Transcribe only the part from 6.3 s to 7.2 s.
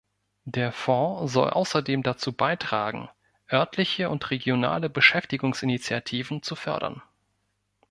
zu fördern.